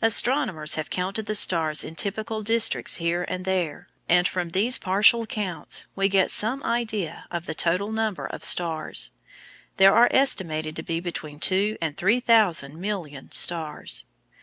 [0.00, 5.26] Astronomers have counted the stars in typical districts here and there, and from these partial
[5.26, 9.10] counts we get some idea of the total number of stars.
[9.76, 14.06] There are estimated to be between two and three thousand million stars.